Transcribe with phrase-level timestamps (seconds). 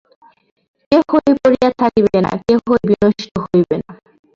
[0.91, 3.91] কেহই পড়িয়া থাকিবে না, কেহই বিনষ্ট হইবে না।